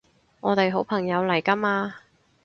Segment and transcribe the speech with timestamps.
[0.39, 1.93] 我哋好朋友嚟㗎嘛